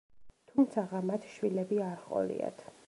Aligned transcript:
თუმცაღა 0.51 1.03
მათ 1.11 1.29
შვილები 1.35 1.81
არ 1.91 2.05
ჰყოლიათ. 2.07 2.71